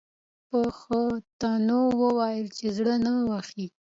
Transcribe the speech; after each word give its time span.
پښتنو 0.49 1.81
وویل 2.01 2.47
چې 2.57 2.65
زړه 2.77 2.95
نه 3.05 3.11
وهي. 3.29 3.65